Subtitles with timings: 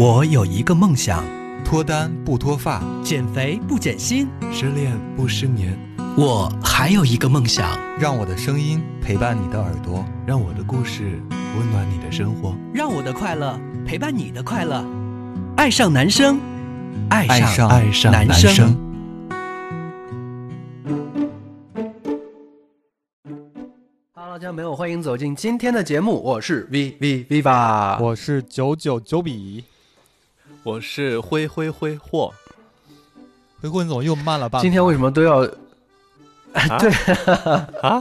[0.00, 1.24] 我有一个梦想，
[1.64, 4.28] 脱单不脱发，减肥不减心。
[4.52, 5.76] 失恋不失眠。
[6.16, 12.54] 我还有一个梦想，让我的声音陪伴你的耳朵，让我的故事温暖你的生活。
[12.72, 14.86] 让我的快乐陪伴你的快乐。
[15.56, 16.38] 爱上男生，
[17.10, 18.76] 爱爱上上爱上男男生。
[24.14, 28.00] Hello，家人朋友，欢迎走进今天的节目，我是 V V Viva。
[28.00, 29.64] 我是九九九比，
[30.68, 32.34] 我是挥挥挥霍，
[33.62, 34.60] 回混总又慢了半。
[34.60, 35.38] 今天为什么都要
[36.52, 36.90] 啊对
[37.80, 37.98] 啊？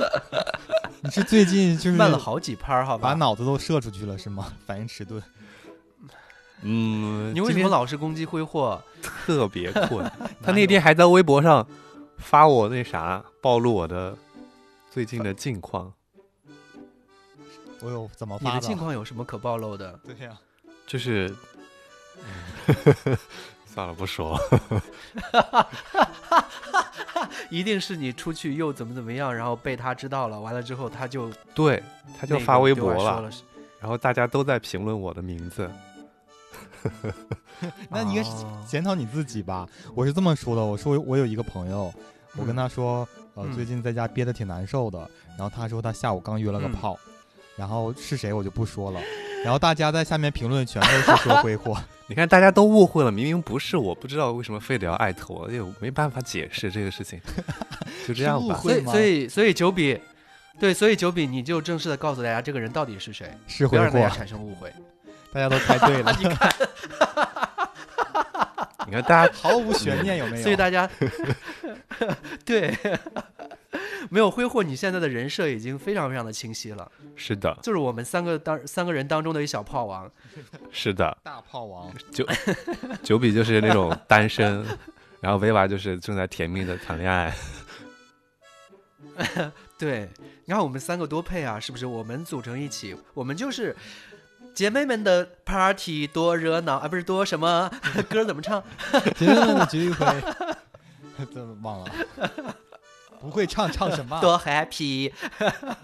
[1.00, 2.84] 你是最近就是慢了好几拍？
[2.84, 4.52] 好吧，把脑子都射出去了是吗？
[4.66, 5.24] 反应迟钝。
[6.64, 8.84] 嗯，你为什么老是攻击挥霍？
[9.02, 10.06] 特别困？
[10.44, 11.66] 他那天还在微博上
[12.18, 14.14] 发我那啥，暴露我的
[14.92, 15.94] 最近的近况，
[17.80, 19.98] 我有怎么你的近况有什么可暴露的？
[20.04, 20.38] 对呀、
[20.86, 21.34] 就是，
[23.66, 25.68] 算了，不说了。
[27.50, 31.82] 一定是你出去又怎么怎么样，然后被他知道了，完了之后他就对，
[32.20, 33.32] 他就发微博了，了，
[33.80, 35.70] 然后大家都在评论我的名字。
[37.90, 39.68] 那你应该是哦检讨你自己吧。
[39.96, 41.94] 我是这么说的，我说我有一个朋友，
[42.36, 45.00] 我跟他说，呃，嗯最近在家憋得挺难受的。
[45.38, 46.98] 然后他说他下午刚约了个嗯炮，
[47.56, 49.00] 然后是谁我就不说了。
[49.44, 51.78] 然后大家在下面评论全都是说挥霍，
[52.10, 57.20] 你看，大家都误会了，明明不是我，不知道为什么非得要艾特我，也没办法解释这个事情，
[58.08, 58.56] 就这样吧。
[58.62, 60.00] 所以所以所以九比，
[60.58, 63.30] 对，所以九比你就正式的告诉大家这个人到底是谁，
[63.68, 64.72] 不要让大家，产生误会。
[65.34, 66.54] 大家都猜对了， 你看，
[68.88, 70.44] 你看，大家毫无悬念，有没有？
[70.44, 70.90] 所以大家
[72.46, 72.74] 对
[74.10, 80.10] 没有挥霍，你现在的人设已经非常非常的清晰了，是的，就是我们三个当三个人当中的一小炮王。
[80.72, 82.26] 是的，大炮王，九
[83.04, 84.66] 九比就是那种单身，
[85.20, 87.34] 然后维娃就是正在甜蜜的谈恋爱。
[89.78, 90.10] 对，
[90.46, 91.86] 你看我们三个多配啊，是不是？
[91.86, 93.76] 我们组成一起，我们就是
[94.54, 97.70] 姐妹们的 party 多热闹啊，不是多什么
[98.10, 98.64] 歌怎么唱？
[99.16, 100.06] 姐妹们的聚会，
[101.18, 101.92] 真的忘了，
[103.20, 104.20] 不会唱唱什么？
[104.22, 105.12] 多 happy。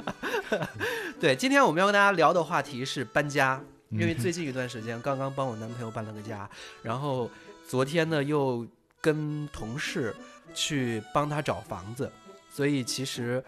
[1.20, 6.50] 对，今天我们要跟大家聊的话题是搬家，因为嗯最近一段时间刚刚帮我男朋友搬了个家，
[6.82, 7.30] 然后
[7.68, 8.66] 昨天呢又
[9.02, 10.16] 跟同事
[10.54, 12.12] 去帮他找房子，
[12.52, 13.44] 所以其实。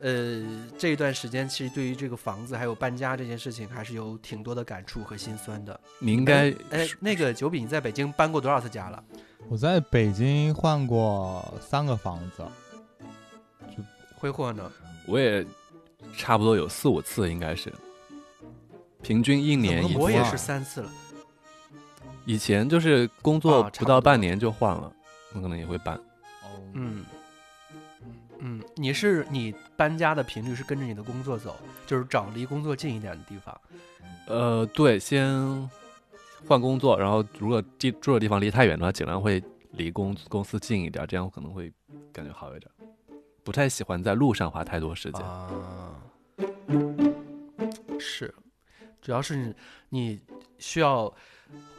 [0.00, 0.46] 呃，
[0.78, 5.80] 这一段时间其实对于这个房子还有搬家这件事情，还是有挺多的感触和心酸的。
[5.98, 9.02] 你应该哎，那个九比，你在北京搬过多少次家了？
[9.48, 12.44] 我在北京换过三个房子，
[14.18, 14.70] 挥霍呢？
[15.06, 15.46] 我也
[16.16, 17.72] 差不多有四五次，应该是
[19.00, 19.98] 平均一年一次。
[19.98, 20.90] 我也是三次了。
[22.26, 24.92] 以前就是工作不到半年就换了，
[25.32, 25.98] 那可能也会搬。
[26.74, 27.04] 嗯，
[28.38, 31.56] 嗯，你是你搬家的频率是跟着你的工作走，
[31.86, 33.58] 就是找离工作近一点的地方。
[34.26, 35.70] 呃，对，先
[36.46, 41.72] 换工作，然后如果地住的地方离太远的话，尽量会离公公司近一点，这样可能会
[42.12, 42.70] 感觉好一点。
[43.48, 45.24] 不太喜欢在路上花太多时间。
[45.24, 45.48] 啊，
[47.98, 48.34] 是，
[49.00, 49.54] 主要是你
[49.88, 50.20] 你
[50.58, 51.10] 需要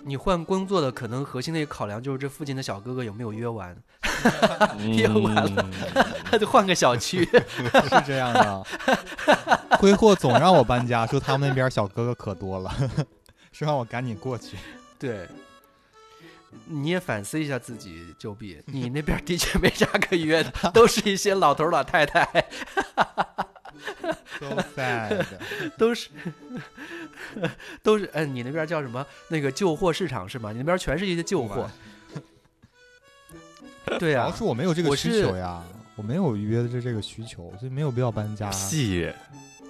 [0.02, 3.78] 你换工作的可能核心的一个考量就是这附近的小哥哥有没有约完，
[4.82, 5.70] 约完了
[6.32, 7.24] 嗯 就换个小区。
[7.54, 8.66] 是这样的。
[9.80, 12.74] 挥霍总让我搬家，说他们那边小哥哥可多了，
[13.52, 14.58] 说让我赶紧过去。
[14.98, 15.30] 对，
[16.66, 22.24] 你也反思一下自己，就比， 你那边的确没啥可约的， 都是一些老头儿老太太
[24.40, 25.26] ，So sad。
[25.78, 26.10] 都是
[27.84, 29.06] 都是，哎，你那边叫什么？
[29.30, 30.52] 那个旧货市场是吗？
[30.52, 31.70] 你那边全是一些旧货。
[34.00, 35.64] 对呀、主要是我没有这个需求呀，
[35.96, 38.50] 我没有约的这这个需求，所以没有必要搬家。
[38.52, 39.12] 屁！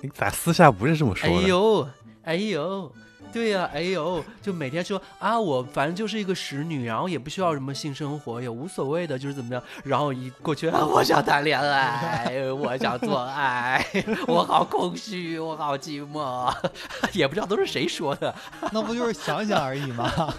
[0.02, 1.48] 你咋私下不是这么哎说的？
[1.48, 1.90] 呦，
[2.24, 2.94] 哎呦，
[3.32, 13.86] 对呀、哎呦，就每天说啊，我反正就是一个使女，然后也不需要什么性生活，也无所谓的，就是怎么样，然后一过去，啊、 我想谈恋爱，我想做爱，
[14.28, 16.52] 我好空虚，我好寂寞，
[17.14, 18.34] 也不知道都是谁说的，
[18.72, 20.34] 那不就是想想而已吗？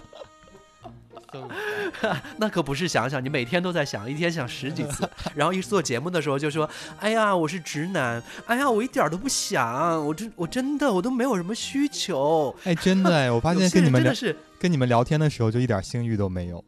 [2.39, 6.69] 那可不是想想，你每天都在想，一天想十几次， 然后一做节目的时候就说，
[6.99, 12.55] 哎呀，我是直男，哎呀，我一点儿都不想，我真我真的我都没有什么需求。
[12.65, 14.37] 哎，真的哎， 我发现跟你们真的是。
[14.59, 16.63] 跟你们聊天的时候，就一点性欲都没有。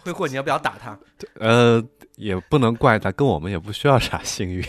[0.00, 0.98] 挥霍，你要不要打他？
[1.34, 1.84] 呃，
[2.16, 4.64] 也不能怪他，跟我们也不需要啥性欲。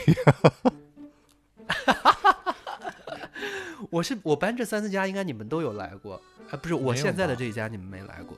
[3.89, 8.37] 我是我搬这三四家，应该你们都有来过，啊，不是我现在的这一家你们没来过。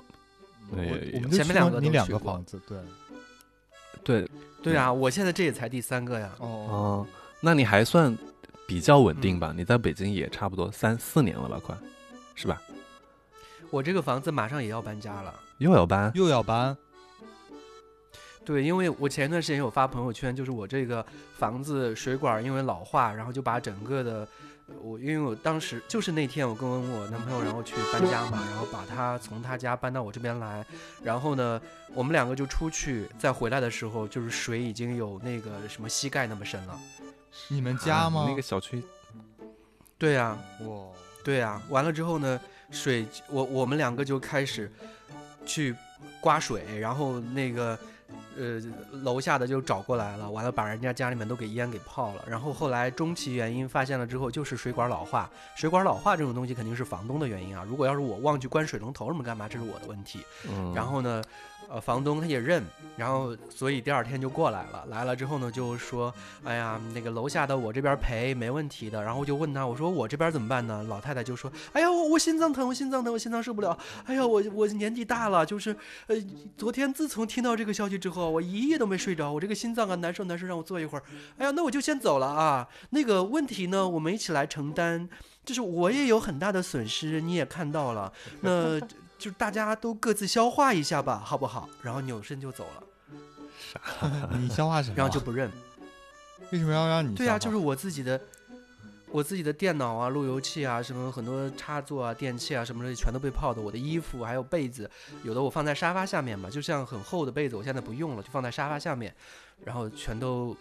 [0.71, 2.77] 没我我们前面两个你两个房子，对。
[4.03, 4.27] 对
[4.63, 6.31] 对啊，我现在这也才第三个呀。
[6.39, 7.07] 哦，哦，
[7.39, 8.17] 那你还算
[8.67, 9.53] 比较稳定吧？
[9.55, 11.77] 你在北京也差不多三四年了吧，快，
[12.33, 12.59] 是吧？
[13.69, 15.39] 我这个房子马上也要搬家了。
[15.59, 16.11] 又要搬？
[16.15, 16.75] 又要搬，
[18.43, 21.05] 对，因为我前一段时间有发朋友圈，就是我这个
[21.37, 24.27] 房子水管因为老化，然后就把整个的
[24.81, 30.65] 我，因为我当时就是那天我跟我男朋友然后去搬家嘛，然后把他从他家搬到我这边来，
[31.03, 31.61] 然后呢，
[31.93, 36.79] 我们两个就出去，再回来的时候，就是水已经有那个什么膝盖那么深了。
[37.47, 38.25] 你们家啊吗？
[38.27, 38.83] 那个小区
[39.97, 40.87] 对呀、哇，
[41.23, 42.39] 对呀、完了之后呢，
[42.71, 44.71] 水我我们两个就开始
[45.45, 45.75] 去
[46.19, 47.77] 刮水，然后那个
[48.37, 48.61] 呃
[49.03, 52.23] 楼下的就找过来了，完了把人家家里面都给烟给泡了。
[52.27, 55.29] 然后后来中期原因发现了之后，就是水管老化。
[55.55, 60.25] 水管老化这种东西肯定是房东的原因啊，如果要是我忘记关水龙头什么干嘛，这是我的问题。
[60.49, 61.21] 嗯，然后呢，
[61.71, 62.61] 呃，房东他也认，
[62.97, 64.85] 然后所以第二天就过来了。
[64.89, 66.13] 来了之后呢，就说，
[66.43, 69.01] 哎呀，那个楼下的我这边赔没问题的。
[69.01, 70.83] 然后我就问他，我说我这边怎么办呢？
[70.89, 73.77] 老太太就说，哎呀，我我心脏疼，我心脏疼，我心脏受不了。
[74.05, 75.73] 哎呀，我我年纪大了，就是，
[76.07, 76.15] 呃，
[76.57, 81.03] 昨天自从听到这个消息之后，我一夜都没睡着，我这个心脏啊难受难受，让我坐一会儿。
[81.37, 82.67] 哎呀，那我就先走了啊。
[82.89, 85.07] 那个问题呢，我们一起来承担。
[85.43, 88.79] 就是我也有很大的损失，你也看到了，那
[89.21, 91.69] 就是大家都各自消化一下吧，好不好？
[91.83, 92.83] 然后扭身就走了，
[93.71, 93.79] 啥
[94.35, 94.95] 你消化什么？
[94.97, 95.51] 然后就不认。
[96.49, 97.13] 为什么要让你？
[97.13, 98.19] 对啊，就是我自己的，
[99.11, 103.61] 我自己的电脑啊、路由器啊、什么很多插座啊、电器啊什么的，全都被泡的。
[103.61, 104.89] 我的衣服还有被子，
[105.23, 109.15] 有的我放在沙发下面嘛，就像很厚的被子，我现在不用了，就放在沙发下面，
[109.63, 110.55] 然后全都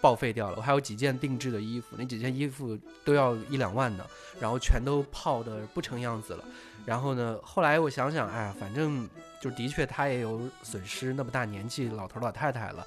[0.00, 0.56] 报废掉了。
[0.56, 4.06] 我还有几件定制的衣服，那几件衣服都要一两万的，
[4.40, 6.44] 然后全都泡的不成样子了。
[6.84, 9.08] 然后呢，后来我想想，哎呀，反正
[9.40, 12.86] 就的确他也有损失，那么大年纪，老头老太太了。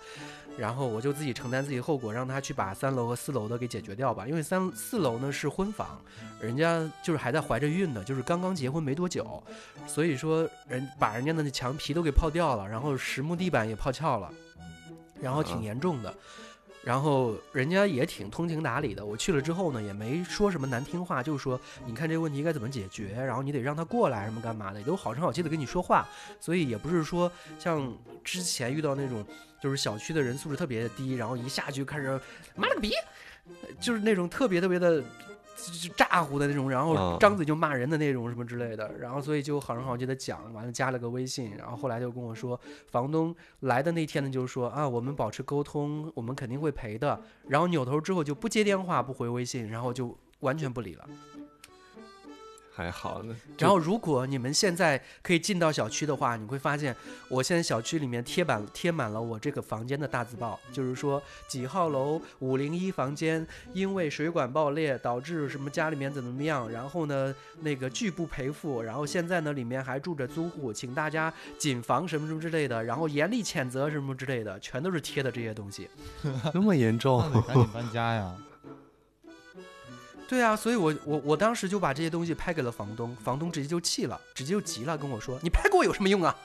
[0.58, 4.28] 然后我就自己承担自己后果，让他去把三楼和四楼的给解决掉吧。
[4.28, 5.98] 因为三四楼呢是婚房，
[6.42, 9.42] 人家就是还在怀着孕呢，就是刚刚结婚没多久，
[9.88, 14.30] 所以说人把人家的那墙皮都给泡掉了，然后实木地板也泡翘了，
[15.22, 16.14] 然后挺啊严重的。
[16.82, 26.08] 然后人家也挺通情达理的，我去了之后呢，也没说什么难听话，就是说你看这个问题该怎么解决，然后你得让他过来什么干嘛的，也都好声好气的跟你说话，
[26.40, 27.30] 所以也不是说
[27.60, 27.94] 像
[28.24, 29.24] 之前遇到那种
[29.62, 32.20] 就是小区的人素质特别低，然后一下去就开始
[32.56, 32.94] 妈了个逼，
[33.80, 35.04] 就是那种特别特别的。
[35.82, 51.08] 就咋呼的那种，然后嗯张嘴就骂人的那种什么之类的，然后所以就好声好气的讲，完了加了个微信，然后后来就跟我说，房东来的那天呢，就是说啊，我们保持沟通，我们肯定会赔的，然后扭头之后就不接电话，不回微信，然后就完全不理了。
[52.74, 53.36] 还好呢。
[53.58, 56.96] 然后，如果你们现在可以进到小区的话，你会发现，
[57.28, 75.90] 我现在小区里面贴满贴满了我这个房间的大字报，就是说几号楼五零一房间因为水管爆裂导致什么家里面怎么怎么样，然后呢那个拒不赔付，然后现在呢里面还住着租户，请大家谨防什么什么之类的，然后严厉谴责什么之类的，全都是贴的这些东西。
[76.54, 77.42] 那么严重 那？
[77.42, 78.36] 得赶紧搬家呀！
[80.30, 86.36] 对啊，所以我我我当时就把这些东西拍给了房东，房东直接就气了，直接就急了，跟我说：“你拍给我有什么用啊？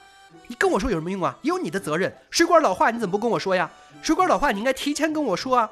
[0.47, 1.37] 你跟我说有什么用啊？
[1.43, 3.69] 有你的责任，水管老化你怎么不跟我说呀？
[4.01, 5.69] 水管老化你应该提前跟我说啊！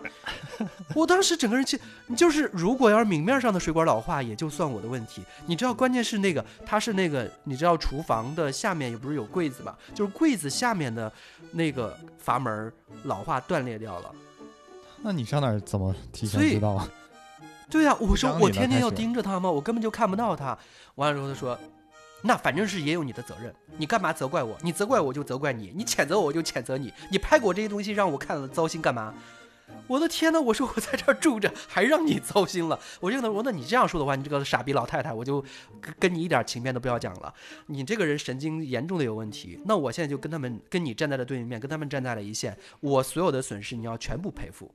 [0.93, 1.79] ”我当时整个人气，
[2.15, 11.11] 就是如果要是明面上的水管老化也就算我的问题，你知道关键是那个它是那个你知道厨房的下面也不是有柜子吧，就是柜子下面的
[11.51, 12.71] 那个阀门
[13.05, 14.13] 老化断裂掉了。
[15.01, 16.87] 那你上哪儿怎么提前知道啊？
[17.69, 19.49] 对呀、我说我天天要盯着他吗？
[19.49, 20.57] 我根本就看不到他。
[20.95, 21.59] 完了之后他说，
[22.21, 24.57] 那反正是也有你的责任，你干嘛责怪我？
[24.61, 29.13] 你责怪我就责怪你，你谴责我我就谴责你，你拍给我这些东西让我看了糟心干嘛？
[29.87, 30.39] 我的天呐！
[30.39, 32.79] 我说我在这儿住着，还让你糟心了。
[32.99, 35.41] 我就跟他说，那你这样说的话，你这个傻逼老太太，我就
[35.81, 37.33] 跟跟你一点情面都不要讲了。
[37.65, 39.59] 你这个人神经严重的有问题。
[39.65, 42.55] 那我现在就跟他们跟你站在了对立面，跟他们站在了一线。
[42.81, 44.71] 我所有的损失你要全部赔付。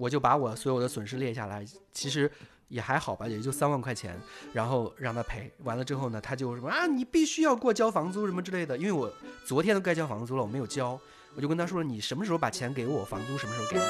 [0.00, 2.30] 我就把我所有的损失列下来，其实
[2.68, 4.18] 也还好吧，也就三万块钱，
[4.54, 5.52] 然后让他赔。
[5.62, 9.12] 完了之后呢，他就什么啊，你必须要给我交房租什么之类的，因为我
[9.44, 10.98] 昨天都该交房租了，我没有交，
[11.34, 13.82] 我就跟他说，你什么时候把钱给我，房租什么时候给你。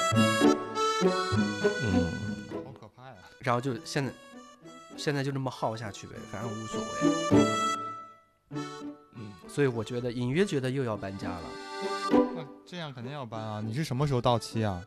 [1.85, 2.11] 嗯，
[2.65, 3.15] 好可怕呀！
[3.39, 4.13] 然后就现在，
[4.97, 6.89] 现在就这么耗下去呗，反正无所谓。
[9.15, 11.45] 嗯，所以我觉得隐约觉得又要搬家了。
[12.35, 13.63] 那这样肯定要搬啊！
[13.65, 14.83] 你是什么时候到期啊？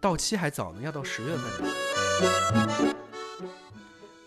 [0.00, 2.94] 到期还早呢，要到十月份呢。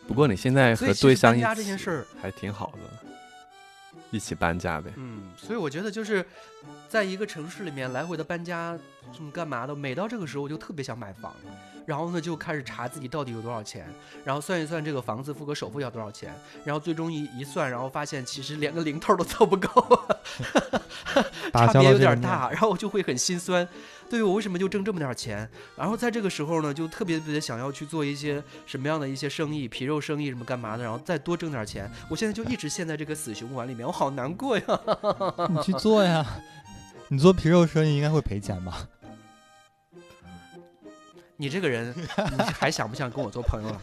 [0.07, 2.79] 不过你现在和对象一实搬家这件起事儿，还挺好的，
[4.09, 4.91] 一起搬家呗。
[4.97, 6.25] 嗯，所以我觉得就是
[6.89, 8.77] 在一个城市里面来回的搬家，
[9.13, 11.33] 什么干嘛的，每到这个时候我就特别想买房，
[11.85, 13.87] 然后呢就开始查自己到底有多少钱，
[14.25, 16.35] 然后算一算这个房子付个首付要多少钱，
[16.65, 20.07] 然后最终一一算，然后发现其实连个零头都凑不够，
[21.53, 23.65] 打差别有点大，然后我就会很心酸。
[24.11, 25.49] 对我为什么就挣这么点钱？
[25.77, 31.89] 然后在这个时候呢，就特别特别想要去做一些什么样的一些生意，皮肉生意什么干嘛的，然后再多挣点钱。
[32.09, 34.65] 我现在就一直陷在这个死循环里面，我好难过呀。
[35.49, 36.25] 你去做呀。
[37.07, 38.85] 你做皮肉生意应该会赔钱吧？
[41.37, 43.81] 你这个人，你还想不想跟我做朋友了？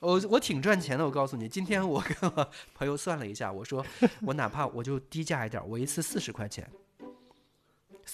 [0.00, 3.86] 我我挺赚钱的，我告诉你，今天我跟我朋友算了一下，我说
[4.22, 6.68] 我哪怕我就低价一点，我一次四十块钱，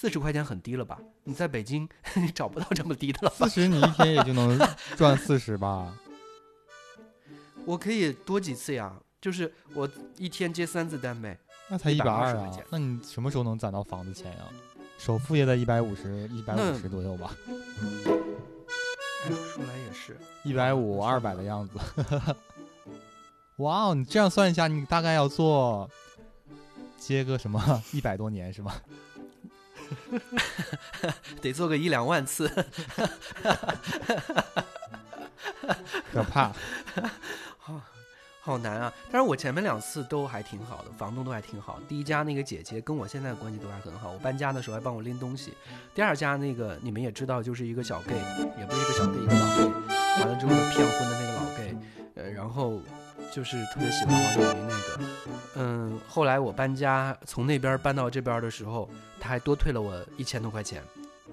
[0.00, 0.98] 四十块钱很低了吧？
[1.24, 3.60] 你在北京你找不到这么低的了吧四？
[3.60, 4.58] 十你一天也就能
[4.96, 5.94] 赚四十吧？
[7.66, 11.38] 我可以多几次呀，就是我一天接三次单呗。
[11.68, 12.64] 那才一百二啊块钱！
[12.70, 14.44] 那你什么时候能攒到房子钱呀？
[14.96, 21.78] 首付也得一百五十、一百五十左右吧，哎，说来也是，一百五、二百的样子。
[23.58, 25.90] 哇哦，你这样算一下，你大概要做
[26.96, 28.80] 接个什么一百多年是吧？
[31.40, 32.50] 得做个一两万次。
[36.12, 36.52] 可怕。
[37.58, 37.80] 好
[38.42, 38.92] 好难啊！
[39.12, 41.78] 但是我前面两次都还挺好的，房东都还挺好。
[41.86, 45.52] 第一家那个姐姐跟我现在的关系都还很好，我搬家的时候还帮我拎东西。
[45.94, 48.16] 第二家那个你们也知道，就是一个小 gay，
[48.58, 49.70] 也不是一个小 gay，一个老 gay。
[50.20, 51.76] 完了之后呢，骗婚的那个老 gay，
[52.14, 52.80] 呃，然后
[53.32, 55.00] 就是特别喜欢王力宏那个。
[55.56, 60.82] 嗯，后来我搬家从那边搬到这边的时候，他还多退了我一千多块钱。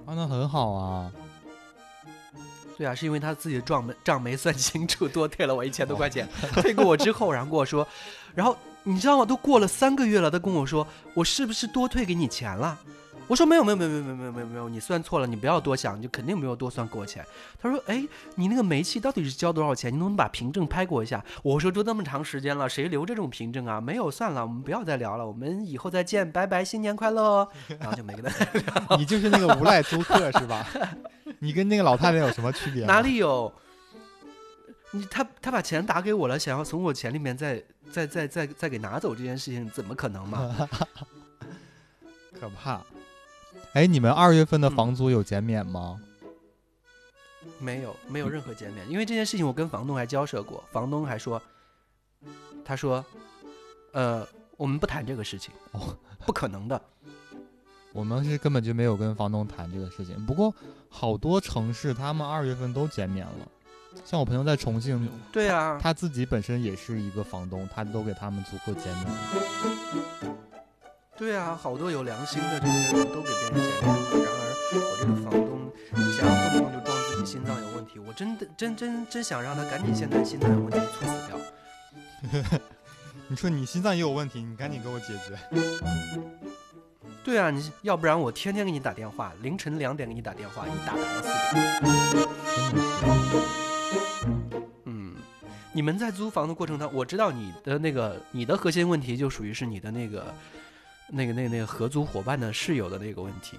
[0.06, 1.12] 啊，那很好啊。
[2.78, 6.28] 对啊，是因为他自己的账没账没算清楚，多退了我一千多块钱。
[6.54, 7.88] 退给我之后，然后跟我说，
[8.36, 9.26] 然后你知道吗？
[9.26, 12.78] 都过了三个月了，他跟我说，我是不是多退给你钱了？
[13.28, 17.26] 我说没有没有没有没有没有没有没有，你算错了，你不要多想，你就肯定没有多算给我钱。
[17.62, 18.02] 他说，哎，
[18.36, 19.92] 你那个煤气到底是交多少钱？
[19.92, 21.24] 你能不能把凭证拍给我一下？
[21.44, 23.82] 我说都那么长时间了，谁留这种凭证啊？
[23.82, 27.48] 没有，算了，我们不要再聊了，我们以后再见，拜拜，新年快乐。
[27.80, 28.98] 然后就没跟他聊。
[28.98, 30.66] 你就是那个无赖租客是吧？
[31.40, 32.86] 你跟那个老太太有什么区别？
[32.86, 33.52] 哪里有？
[34.92, 40.56] 你他他把钱打给我了，想要从我钱里面再再再再再给拿走这件事情，怎么可能嘛？
[42.40, 42.82] 可怕。
[43.74, 46.00] 哎，你们二月份的嗯房租有减免吗？
[47.60, 51.42] 没有没有任何减免，因为这件事情我跟房东还交涉过，房东还说，
[52.66, 53.04] 他说，
[53.94, 56.80] 呃，我们不谈这个事情，哦，不可能的。
[57.94, 60.24] 我们是根本就没有跟房东谈这个事情。
[60.26, 60.54] 不过
[60.90, 63.48] 好多城市他们二月份都减免了，
[64.06, 69.08] 像我朋友在重庆，对啊，他自己本身也是一个房东，他都给他们租客减免。
[71.18, 73.98] 对啊，好多有良心的这些人都给别人减免了。
[74.24, 75.50] 然而我这个房东，
[75.96, 81.36] 你想动不动就装自己心脏有问题，我真的真真真想让他赶紧现在心脏有问题猝死掉。
[83.28, 85.36] 你说你心脏也有问题，你赶紧给我解决。
[87.24, 92.88] 对啊，你要不然我天天给你打电话，凌晨两点给你打电话，一打打到四点。
[94.86, 95.16] 嗯，
[95.74, 100.34] 你们在租房的过程当中，我知道你的那个你的核心问题就属于是你的那个
[101.10, 103.58] 那个那个那个合租伙伴的室友的那个问题。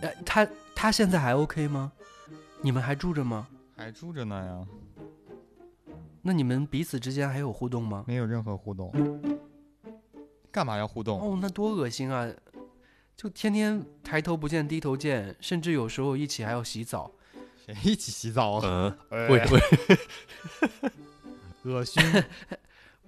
[0.00, 1.92] 哎，他他现在还 OK 吗？
[2.60, 3.48] 你们还住着吗？
[3.76, 4.66] 还住着呢呀，
[6.22, 8.04] 那你们彼此之间还有互动吗？
[8.06, 8.92] 没有任何互动。
[10.50, 11.20] 干嘛要互动？
[11.20, 12.30] 哦，那多恶心啊！
[13.16, 17.10] 就天天抬头不见低头见，甚至有时候一起还要洗澡。
[17.64, 18.60] 谁一起洗澡啊？
[18.64, 19.60] 嗯，哎会会，
[21.70, 22.02] 恶心。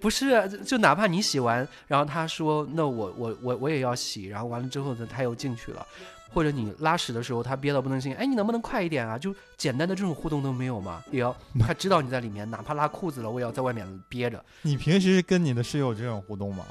[0.05, 5.83] 不是啊，就就哪怕你洗完，然后他说那我我我我也要洗，然后完了之后呢，他又进去了，
[6.31, 9.17] 或者你拉屎的时候他憋到不能行，哎，你能不能快一点啊？
[9.17, 11.03] 就简单的这种互动都没有吗？
[11.09, 14.45] 也要他知道你在里面，哪怕拉裤子了，我也要在外面憋着。
[14.61, 16.63] 你平时跟你的室友这种互动吗？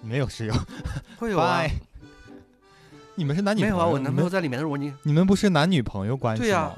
[0.00, 0.54] 没有室友，
[1.20, 1.70] 会有啊拜，
[3.16, 3.84] 你们是男女没有啊？
[3.84, 6.46] 我男朋友在里面的时候，我你你们不是男女朋友关系吗？
[6.46, 6.72] 对呀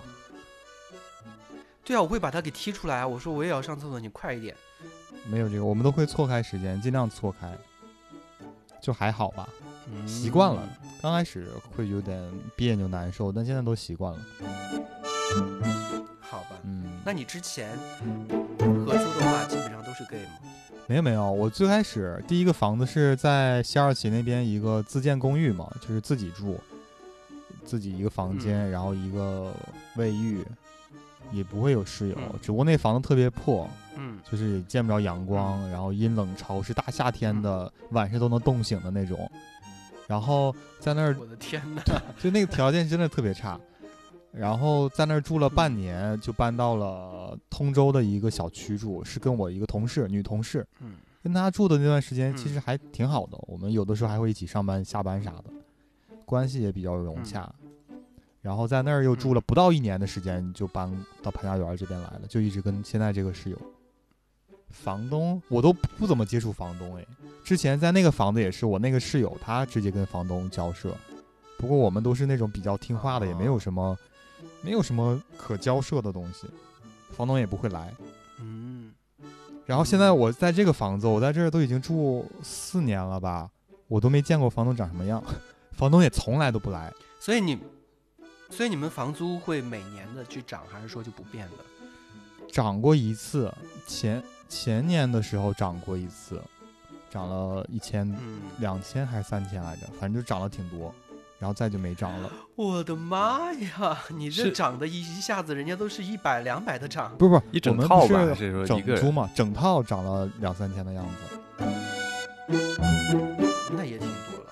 [1.84, 3.06] 对啊，我会把他给踢出来啊！
[3.06, 4.56] 我说我也要上厕所，你快一点。
[5.26, 7.50] 没有这个，我们都会错开时间，尽量错开，
[8.80, 9.48] 就还好吧。
[9.90, 10.68] 嗯习惯了，
[11.00, 12.22] 刚开始会有点
[12.54, 14.18] 别扭难受，但现在都习惯了。
[16.20, 16.56] 好吧？
[16.64, 17.70] 嗯，那你之前
[18.58, 20.30] 合租的话，基本上都是 gay 吗？
[20.86, 26.58] 没有没有，我最开始第一个房子是在西二旗那边一个自建公寓嘛，就是自己住，
[27.64, 29.52] 自己一个房嗯间，然后一个
[29.96, 30.44] 卫浴，
[31.32, 39.30] 也不会有室友，嗯只不过那房子特别破，嗯就是也见不着阳光，然后阴冷潮湿，大夏天嗯的晚上都能冻醒的那种。
[40.06, 41.82] 然后在那儿我的天哪！
[42.18, 43.60] 就那个条件真的特别差。
[44.32, 53.36] 然后在那儿住了半年，就搬到了通州的一个小区住，是跟我一个同事，女同事，嗯跟她住的那段时间其嗯实还挺好的。
[53.42, 55.44] 我们有的时候还会一起上班、下班啥的，
[56.24, 57.50] 关系也比较融洽。
[58.40, 60.90] 然后在那儿又住了不到一年的时间，就搬
[61.22, 63.58] 到潘家园这边来了，就一直跟现在这个室友。
[64.70, 67.06] 房东我都不怎么接触房东哎，
[67.42, 70.94] 之前在那个房子也是我那个室友，他直接跟房东交涉。
[71.58, 73.96] 不过我们都是那种比较听话的，也没有什么，
[74.62, 76.46] 没有什么可交涉的东西，
[77.16, 77.92] 房东也不会来。
[78.40, 78.92] 嗯，
[79.66, 83.50] 然后现在我在这个房子，我在这儿都已经住四年了吧，
[83.88, 85.20] 我都没见过房东长什么样，
[85.72, 86.92] 房东也从来都不来。
[87.18, 87.58] 所以你，
[88.50, 91.64] 所以你们房租会每年的去涨，还是说就不变的？
[92.50, 93.52] 涨过一次，
[93.86, 96.42] 前前年的时候涨过一次，
[97.10, 100.92] 涨了一千、嗯，两千还是三千来着，反正就涨了挺多，
[101.38, 102.32] 然后再就没涨了。
[102.56, 103.98] 我的妈呀！
[104.08, 107.14] 你这涨的一一下子，人家都是一百两百的涨。
[107.18, 108.34] 不是不是，一整我们套吧，
[108.66, 108.96] 整？
[108.96, 111.14] 租嘛，整套涨了两三千的样子。
[113.76, 114.50] 那也挺多了。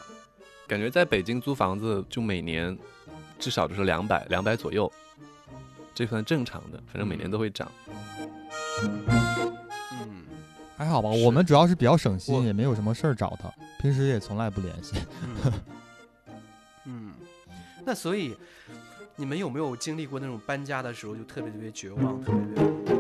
[0.69, 2.77] 感觉在北京租房子，就每年
[3.39, 4.91] 至少就是两百两百左右，
[5.95, 7.71] 这算正常的，反正每年都会涨。
[8.83, 10.25] 嗯
[10.79, 13.51] 还好吧，我们主要是比较省心，也没有什么事儿找他，
[13.81, 14.95] 平时也从来不联系。
[15.25, 15.53] 嗯
[16.85, 17.13] 嗯，
[17.83, 18.37] 那所以
[19.17, 22.93] 你们有没有经历过那种搬家的时候就特别特别绝望，特别特别无助，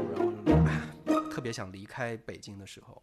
[1.07, 3.02] 然后特别想离开北京的时候？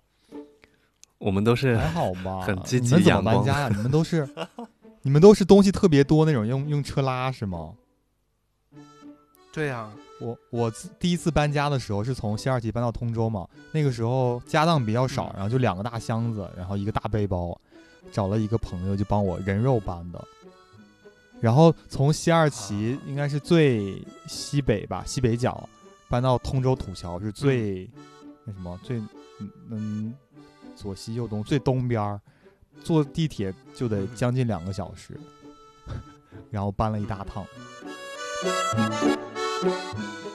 [1.20, 3.70] 我们都是还好吧，很积极你们怎么阳光搬家呀？
[3.70, 4.28] 你们都是，
[5.04, 7.74] 你们都是东西特别多那种，用用车拉是吗？
[9.52, 15.34] 对啊，我我第一次搬家的时候是从西二旗搬到通州嘛，那个时候家当比较少，嗯。
[15.36, 17.56] 然后就两个大箱子，然后一个大背包，
[18.12, 20.26] 找了一个朋友就帮我人肉搬的。
[21.40, 25.70] 然后从西二旗应该是最西北吧，西北角
[26.08, 27.88] 搬到通州土桥是最、
[28.46, 28.98] 那什么最
[29.40, 30.14] 嗯嗯
[30.76, 32.20] 左西右东最东边儿，
[32.84, 35.20] 坐地铁就得嗯将近两个小时，
[36.52, 37.46] 然后搬了一大趟，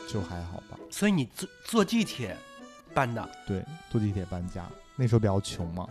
[0.09, 0.79] 就还好吧。
[0.91, 2.37] 所以你坐坐地铁
[2.95, 5.87] 搬的，对，坐地铁搬家，那时候比较穷嘛。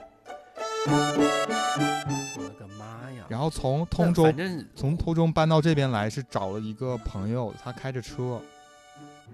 [0.89, 3.25] 我的妈呀！
[3.29, 4.33] 然后从通州
[4.75, 8.41] 从通州搬到这边来，是找了一个朋友，他开着车，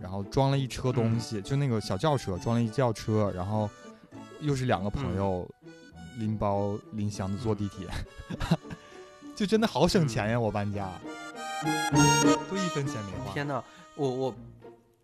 [0.01, 3.69] 然后装了一车东西，就那个小轿车，装了一轿车，然后
[4.41, 5.47] 又是两个朋友
[6.17, 7.87] 拎包拎箱子坐地铁，
[9.35, 10.39] 就真的好省钱呀！
[10.39, 10.89] 我搬家，
[12.49, 13.33] 都一分钱没花。
[13.33, 13.63] 天呐，
[13.95, 14.35] 我我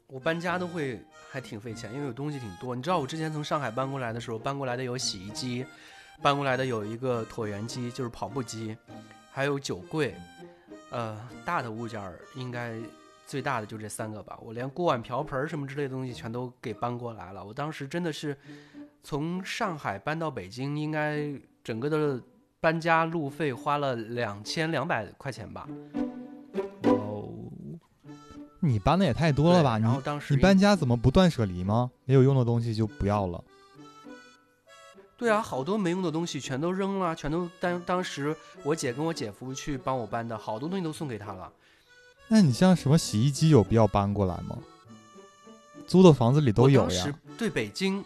[0.07, 2.75] 我搬家都会还挺费钱，因为有东西挺多。
[2.75, 5.65] 你知道我之前从上海搬过来的时候，搬过来的有洗衣机，
[6.21, 8.75] 搬过来的有一个椭圆机，就是跑步机，
[9.31, 10.15] 还有酒柜，
[10.89, 12.75] 呃，大的物件儿应该
[13.25, 14.37] 最大的就这三个吧。
[14.41, 17.43] 我连锅碗瓢盆儿什么之类的东西全都给搬过来了。
[17.43, 18.35] 我当时真的是
[19.03, 21.33] 从上海搬到北京，应该
[21.63, 22.21] 整个的
[22.59, 25.67] 搬家路费花了两千两百块钱吧。
[26.83, 27.29] 哦，
[28.59, 29.77] 你搬的也太多了吧？
[29.79, 31.89] 然后当时你搬家怎么不断舍离吗？
[32.05, 33.43] 没有用的东西就不要了。
[35.17, 41.51] 对啊，好多没用的东西全都扔了，全都当当时我姐跟我姐夫去帮我搬的，好多东西都送给他了。
[42.27, 44.57] 那你像什么洗衣机有必要搬过来吗？
[45.87, 47.17] 租的房子里都有呀。
[47.37, 48.05] 对北京，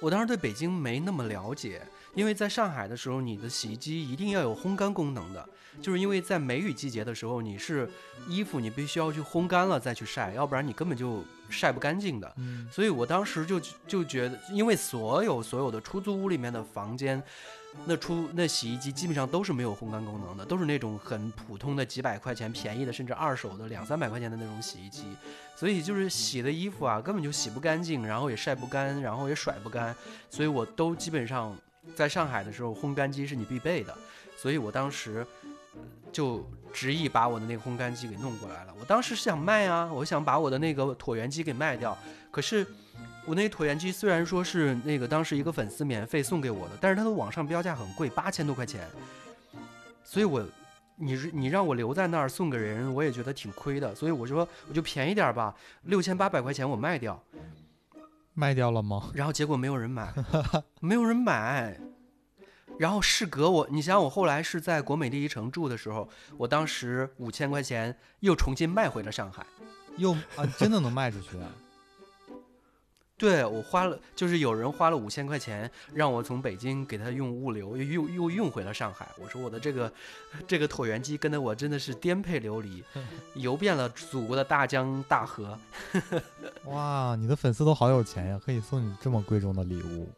[0.00, 1.82] 我当时对北京没那么了解，
[2.14, 5.48] 因为在上海的时候，你的洗衣机一定要有烘干功能的，
[5.82, 7.88] 就是因为在梅雨季节的时候，你是
[8.28, 12.32] 衣服你必须要去烘干了再去晒，要不然你根本就晒不干净的。
[12.36, 17.22] 嗯，所以我当时就就觉得，因为所有所有的出租屋里面的房间，
[17.86, 25.04] 那出那洗衣机基本上都是没有烘干功能的，都是那种很普通的几百块钱便宜的，甚至二手的两三百块钱的那种洗衣机。
[25.56, 29.94] 所以就是洗的衣服啊，根本就洗不干净，然后也晒不干，然后也甩不干，
[30.30, 31.56] 所以我都基本上
[31.96, 33.96] 在上海的时候，烘干机是你必备的。
[34.36, 35.57] 所以我当时呃
[36.12, 38.74] 就执意把我的那个烘干机给弄过来了。
[38.80, 41.96] 我当时是想卖啊，我想把我的那个椭圆机给卖掉，
[42.30, 42.66] 可是
[43.26, 48.88] 我那椭圆机虽然说是那个当时一个粉丝免费送给我的，但是它的网上标价很贵，八千多块钱，
[50.02, 50.44] 所以我
[50.96, 57.22] 你你让我留在那儿送给人，我也觉得挺亏的，所以我说我就便宜点吧，六千八百块钱我卖掉，
[58.34, 59.10] 卖掉了吗？
[59.14, 60.12] 然后结果没有人买，
[60.80, 61.78] 没有人买。
[62.78, 69.44] 然后事隔我，你想想我后来是在国美第一城住的时候，我当时五千块钱又重新卖回了上海。
[69.96, 71.50] 又啊，真的能卖出去啊？
[73.18, 79.08] 对我花了，就是有人花了五千块钱让我从北京给他用物流，又又又运回了上海。
[79.20, 79.92] 我说我的这个
[80.46, 82.84] 这个椭圆机跟的我真的是颠沛流离，
[83.34, 85.58] 游遍了祖国的大江大河。
[86.66, 90.08] 哇，你的粉丝都好有钱呀，可以送你这么贵重的礼物。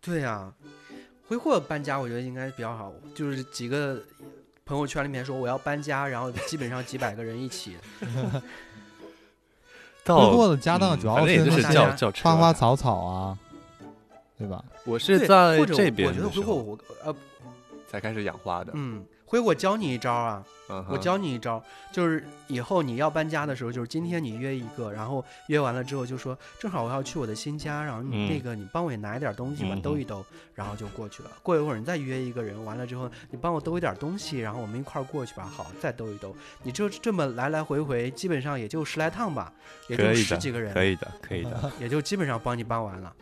[0.00, 0.52] 对呀、
[1.28, 4.00] 挥霍搬家我觉得应该比较好，就是几个
[4.64, 7.76] 朋友圈里面说我要搬家，然后基本上几百个人一起。
[10.02, 13.38] 到挥霍的家当主要就是大家叫叫车啊花花草草啊，
[14.38, 14.64] 对吧？
[14.84, 17.14] 我是在这边我觉得挥霍我呃
[17.86, 18.72] 才开始养花的。
[18.74, 20.44] 嗯，挥霍教你一招啊，
[20.88, 21.62] 我教你一招，
[21.92, 31.30] 就是以后你要搬家的时候，就是今天你约一个，然后约完了之后就说，正好我要去我的新家，然后你嗯那个你帮我也拿一点东西吧，嗯兜一兜，然后就过去了。
[31.44, 35.44] 过一会儿你再约一个人，完了之后你帮我兜一点东西，然后我们一块儿过去吧。
[35.44, 39.52] 好，再兜一兜，你就这么来来回回，基本上也就十来趟吧，
[39.86, 41.70] 也就十几个人，可以的，可以的。
[41.78, 43.14] 也就基本上帮你搬完了。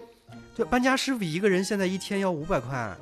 [0.56, 2.96] 对，搬家师傅一个人现在一天要五百块，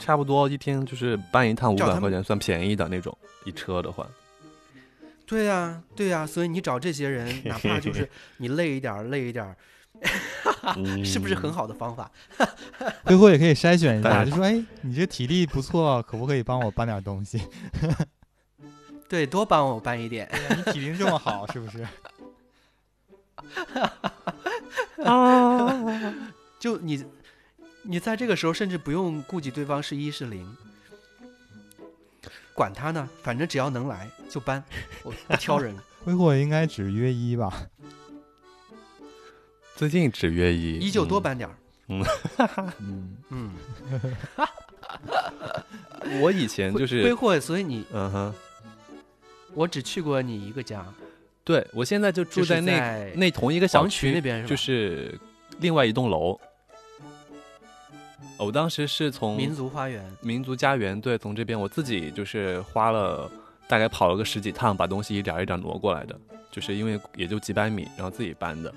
[0.00, 3.16] 差不多一天就是搬一趟五百块钱，算便宜的那种。
[3.46, 4.06] 一车的话，
[5.24, 9.56] 对呀、对呀、所以你找这些人， 哪怕就是你累一点儿，累一点儿，
[11.02, 12.10] 是不是很好的方法？
[13.06, 17.40] 最后也可以筛选一下，就说哎，你这体力不错，可不可以帮我搬点东西？
[19.08, 20.30] 对，多帮我搬一点。
[20.66, 21.86] 你体力这么好，是不是？
[25.02, 26.14] 啊
[26.58, 27.02] 就你，
[27.82, 30.46] 你在这个时候甚至不用顾及对方是一是零，
[32.54, 34.62] 管他呢，反正只要能来就搬，
[35.02, 35.74] 我不挑人。
[36.04, 37.68] 挥霍应该只约一吧？
[39.76, 41.56] 最近只约一，依旧多嗯搬点儿。
[42.78, 43.52] 嗯，嗯，
[46.20, 48.34] 我以前就是挥，霍，所以你嗯哼，
[49.54, 50.86] 我只去过你一个家，
[51.42, 54.48] 对我现在就住就是在那在那同一个小区那边是吧？
[54.48, 55.18] 就是
[55.58, 56.38] 另外一栋楼。
[58.40, 60.02] 我当时是从民族花园。
[60.22, 63.30] 民族家园，对，从这边我自己就是花了
[63.68, 66.18] 大概跑了个十几趟，把东西一点儿一点儿挪过来的，
[66.50, 68.72] 就是因为也就几百米，然后自己搬的。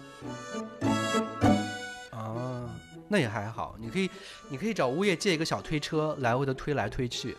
[2.12, 2.70] 啊，
[3.08, 4.10] 那也还好，你可以，
[4.50, 7.36] 你可以找物业借一个小推车，来回的推来推去。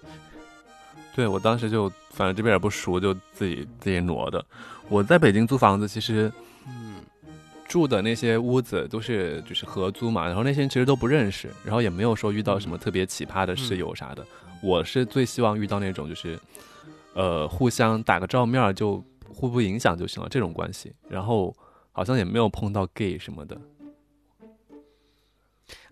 [1.14, 4.44] 对我当时就反正这边也不熟，就自己自己挪的。
[4.88, 6.32] 我在北京租房子，其实
[6.66, 6.96] 嗯，
[7.66, 14.24] 住的那些屋子都是就是合租嘛，然后那些人其实都不认识，然后也没有说遇到什么特别奇葩的室友啥的。
[14.62, 16.38] 我是最希望遇到那种就是，
[17.14, 20.92] 呃，互相打个照面儿就互不影响就行了这种关系。
[21.08, 21.54] 然后
[21.92, 23.60] 好像也没有碰到 gay 什么的。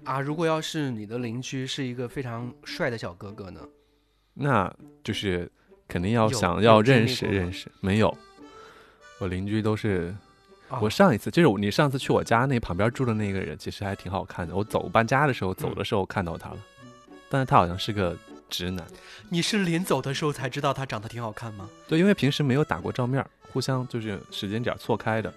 [0.05, 3.61] 啊，如果要是你的邻居是一个非常帅的小哥哥呢？
[4.35, 4.73] 那
[5.05, 5.51] 就是
[5.87, 8.17] 肯定要想要认识认识，没有。
[9.21, 10.32] 我邻居都是啊
[10.81, 14.57] 我上一次就是你上次去我家那旁边住的那个人，其实还挺好看的。
[14.57, 16.57] 我走搬家的时候走的时候看到他了，
[17.29, 18.17] 但是他好像是个
[18.49, 18.87] 直男。
[19.29, 21.69] 你是临走的时候才知道他长得挺好看吗？
[21.87, 25.33] 对，因为平时没有打过照面，互相就是时间点错开的。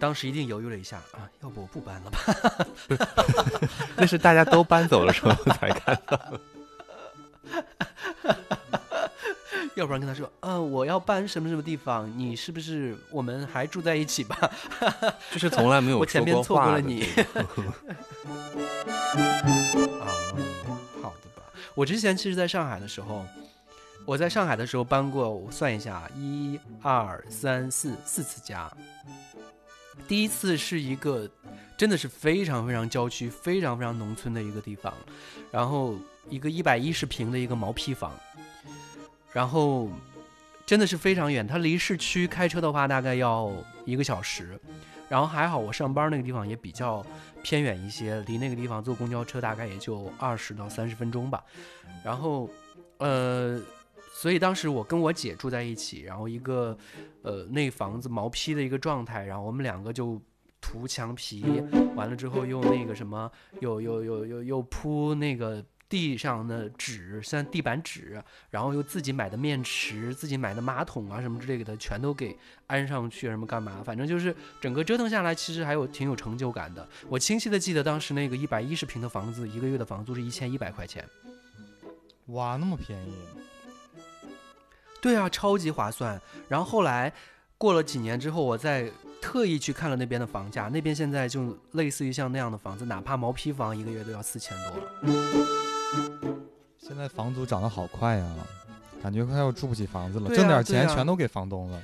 [0.00, 2.20] 当时一定犹豫了一下啊，要不我不搬了吧？
[3.96, 6.20] 那是大家都搬走的时候才看到。
[9.78, 14.36] 要不然跟他说，嗯、我要搬什么什么地方，你是不是我们还住在一起吧？
[15.30, 17.02] 就是从来没有我前面说过错过了你
[20.00, 20.10] 啊，
[21.00, 21.42] 好的吧。
[21.74, 23.24] 我之前其实在上海的时候，
[24.04, 28.68] 我在上海的时候搬过，我算一下，一二三四四次家。
[30.08, 31.28] 第一次是一个
[31.76, 34.92] 真的是非常非常郊区、非常非常农村的一个地方，
[35.52, 35.94] 然后
[36.28, 38.12] 一个一百一十平的一个毛坯房，
[39.32, 39.88] 然后
[40.66, 43.52] 真的是非常远，它离市区开车的话大概要
[43.84, 44.58] 一个小时，
[45.08, 47.04] 然后还好我上班那个地方也比较
[47.42, 51.44] 偏远一些，离那个地方坐公交车大概也就二十到三十分钟吧。
[52.02, 52.48] 然后，
[52.98, 53.60] 呃，
[54.12, 56.76] 所以当时我跟我姐住在一起，然后一个
[57.22, 60.20] 呃那房子毛坯的一个状态，然后我们两个就
[60.60, 61.62] 涂墙皮，
[61.94, 65.64] 完了之后又那个什么，又又又又又铺那个。
[65.88, 73.82] 地上的纸像地板纸，然后又自己买的面池、自己买的马桶啊什么之类的，全都给安上去，什么干嘛？
[73.84, 76.86] 反正就是整个折腾下来，其实还有挺有成就感的。
[77.08, 81.02] 我清晰的记得当时那个一百一十平的房子，一个月的房租是一千一百块钱。
[82.26, 83.14] 哇，那么便宜，
[85.00, 86.20] 对啊，超级划算。
[86.48, 87.10] 然后后来
[87.56, 88.90] 过了几年之后，我再
[89.22, 95.48] 特意去看了那边的房价，那边现在就类似于像那样的房子，哪怕毛坯房一个月都要四千多了。
[96.78, 98.34] 现在房租涨得好快呀，
[99.02, 101.82] 感觉快要住不起房子了，对挣点钱全都给房东了。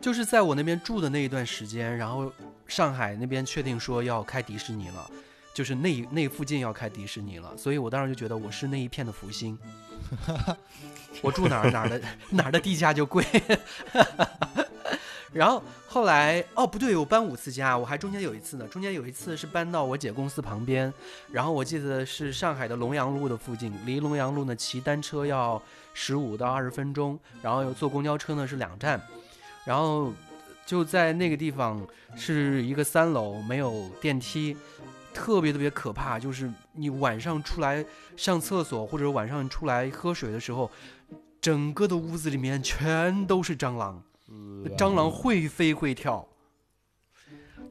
[0.00, 2.30] 就是在我那边住的那一段时间，然后
[2.66, 5.10] 上海那边确定说要开迪士尼了，
[5.54, 9.58] 就是那那附近要开迪士尼了，所以我当时就觉得我是那一片的福星。
[11.22, 13.24] 我住哪儿哪儿的哪儿的地价就贵。
[15.34, 20.90] 然后后来哦不对，我搬五次家，我还中间有一次呢，中间有一次是搬到我姐公司旁边，
[21.32, 25.60] 然后我记得是上海的龙阳路的附近，离龙阳路呢骑单车要
[25.92, 29.00] 十五到二十分钟，然后又坐公交车呢是两站，
[29.64, 30.12] 然后
[30.64, 31.84] 就在那个地方
[32.16, 34.56] 是一个三楼，没有电梯，
[35.12, 36.18] 特别特别可怕。
[36.18, 37.84] 就是你晚上出来
[38.16, 40.70] 上厕所或者晚上出来喝水的时候，
[41.40, 44.02] 整个的屋子里面全都是蟑螂，
[44.76, 46.28] 蟑螂会飞会跳。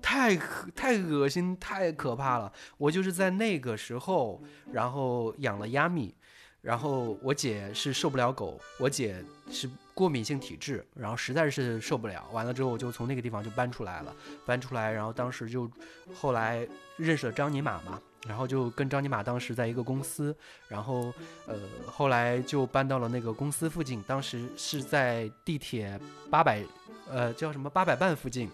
[0.01, 2.51] 太可太恶心，太可怕了！
[2.77, 6.13] 我就是在那个时候，然后养了亚米，
[6.59, 12.27] 然后我姐是受不了狗，我姐是过敏性体质，然后实在是受不了。
[12.33, 14.13] 完了之后，我就从那个地方就搬出来了，
[14.45, 15.71] 搬出来，然后当时就
[16.13, 20.35] 后来认识了张尼玛嘛，然后就跟张尼玛当时在一个公司，
[20.67, 21.13] 然后
[21.45, 21.55] 呃
[21.85, 26.63] 后来就搬到了那个公司附近，当时是在地铁八百
[27.09, 28.49] 呃叫什么八百半附近，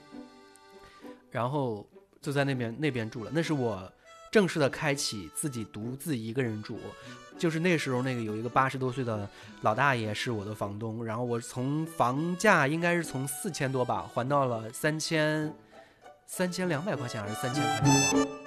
[1.29, 1.87] 然后
[2.21, 3.91] 就在那边那边住了，那是我
[4.31, 6.79] 正式的开启自己独自一个人住。
[7.37, 9.29] 就是那时候，那个有一个八十多岁的
[9.61, 15.53] 老大爷是我的房东，然后我从房价应该是从四千多吧，还到了三千
[16.25, 18.38] 三千两百块钱还是三千块钱忘了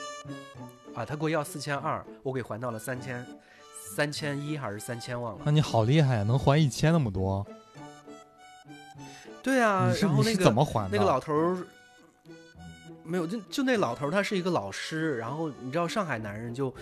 [0.95, 3.27] 啊，他给我要四千二，我给还到了三千
[3.95, 5.43] 三千一还是三千忘了。
[5.45, 7.47] 那你好厉害呀，能还一千那么多？
[9.43, 10.97] 对啊你，是你是然后那个怎么还的？
[10.97, 11.57] 那个老头儿
[13.05, 16.73] 没有，就就那老头儿他是一个老师，然后你知道上海男人就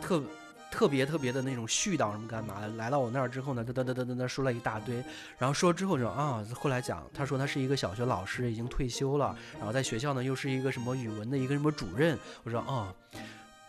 [0.00, 0.22] 特
[0.70, 5.04] 特别特别的那种絮叨什么干嘛的，来到我那儿之后呢，哒哒哒哒哒哒说了一大堆，
[5.36, 12.94] 然后说之后就啊，后来讲他说他是一个小学老师，已经退休了，然后在学校呢又是一个什么语文的一个什么主任，我说啊。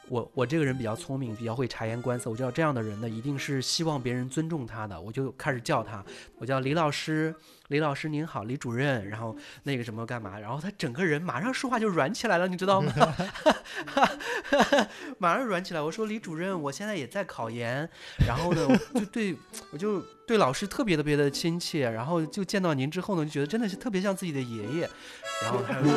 [0.09, 2.29] 我我这个人比较聪明，比较会察言观色。
[2.29, 4.99] 我知道这样的人呢，一定是希望别人尊重他的。
[4.99, 6.03] 我就开始叫他，
[6.37, 7.33] 我叫李老师，
[7.71, 9.07] 李老师您好，李主任。
[9.07, 10.37] 然后那个什么干嘛？
[10.37, 12.91] 然后他整个人马上说话就软起来了，你知道吗？
[15.17, 15.81] 马上软起来。
[15.81, 17.89] 我说李主任，我现在也在考研，
[18.27, 19.35] 然后呢，就对
[19.71, 21.89] 我就对老师特别特别的亲切。
[21.89, 24.89] 然后就见到您之后呢，就觉得真的是特别像自己的爷爷。
[25.43, 25.91] 然后他说：“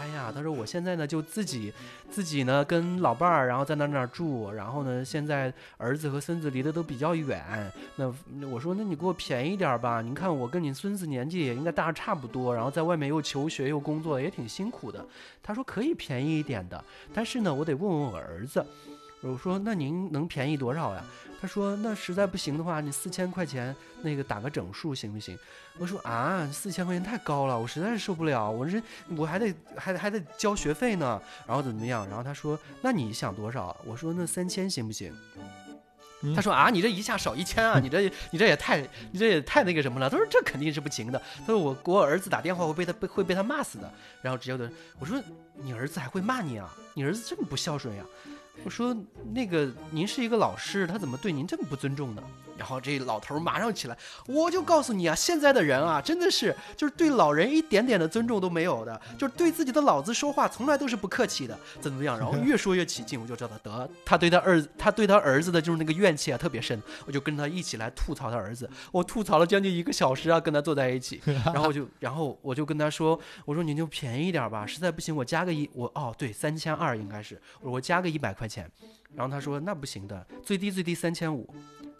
[0.00, 1.70] 哎呀，他说我现在呢就自己
[2.08, 7.70] 自己呢跟老伴儿，然后在那那儿住，然后呢现在儿子和孙子离得都比较远。
[7.96, 8.10] 那
[8.48, 15.02] 我说那你给我便宜点吧，您看我跟你孙子年年纪也应该大差不多，然后在外面又求学又工作也挺辛苦的。
[15.42, 18.64] 他说可以便宜一点的，但是呢我得问问我儿子。
[19.22, 21.02] 我说那您能便宜多少呀？
[21.40, 25.36] 他说那实在不行的话，你四千块钱那个打个整数行不行？
[25.78, 28.80] 我说啊，四千块钱太高了，我实在是受不了，我这
[29.16, 32.06] 我还得还还得交学费呢，然后怎么样？
[32.08, 33.74] 然后他说，那你想多少？
[33.86, 35.12] 我说那三千行不行？
[36.34, 38.80] 他说啊，你这一下少一千啊，你这你这也太
[39.12, 40.08] 你这也太那个什么了。
[40.08, 41.20] 他说这肯定是不行的。
[41.40, 43.92] 他说我给我儿子打电话会被他被会被他骂死的。
[44.22, 45.22] 然后直接的我说
[45.54, 46.74] 你儿子还会骂你啊？
[46.94, 48.04] 你儿子这么不孝顺呀？
[48.64, 48.96] 我说
[49.34, 52.22] 那个您是一个老师，他怎么对您这么不尊重呢？
[52.56, 62.18] 然后这老头马上起来，我就告诉你啊，现在的人啊，真的是就是对老人一点点的尊重都没有的，就是对自己的老子说话从来都是不客气的，怎么怎么样？
[62.18, 71.20] 然后越说越起劲，我就知道得他对他儿子，他对他儿子的就是那个怨气啊特别深，我就跟他一起来吐槽他儿子，我吐槽了将近一个小时啊，跟他坐在一起，
[71.52, 78.70] 然后就然后我就跟他说，我说你就便宜一点吧，实在不行我加个一，我哦对三千二应该是，我说我加个一百块钱，
[79.14, 81.48] 然后他说那不行的，最低最低三千五。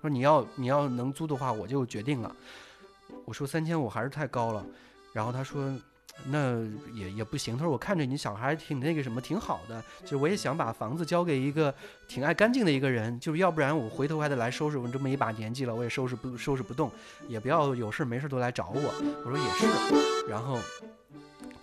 [0.07, 2.35] 说你要你要能租的话，我就决定了。
[3.25, 4.65] 我说三千五还是太高了，
[5.13, 5.75] 然后他说
[6.27, 6.63] 那
[6.95, 7.57] 也也不行。
[7.59, 11.75] 他说我看着你小孩挺那个什么挺好的，就是我也想把房子交给一个
[12.07, 14.79] 挺爱干净的一个人，就是要不然我回头还得来收拾。
[14.79, 16.89] 我这么一把年纪了，我也收拾不收拾不动，
[17.27, 18.95] 也不要有事没事都来找我。
[19.25, 20.61] 我说也是，然后。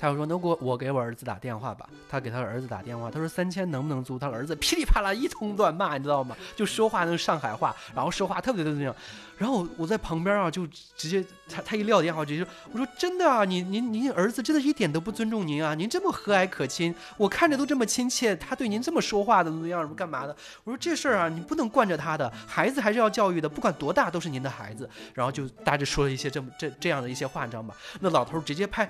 [0.03, 6.35] 他又说：“那我我给我儿子打电话吧。”他给他儿子打电话，他说：“三千能不能租？”他儿子噼里啪啦一通乱骂，你知道吗？
[6.57, 8.93] 就说话那上海话，然后说话特别特别那样。
[9.37, 15.73] 然后我在旁边啊，就直接他他一撂电话，直接说：“我说真的啊，你您您儿子真的一点都不尊重您啊！
[15.73, 19.81] 您这么和蔼可亲，我看着都这么亲切，他对您这么说话的怎么样？
[19.81, 20.35] 什么干嘛的？”
[20.65, 27.73] 我说：“这事儿啊，你不能惯着他的，孩子还是要教育的，不管多大都是您的孩子。”然后就大致说了一些这么这这样的一些话，你知道吗？
[28.01, 28.89] 那老头直接拍。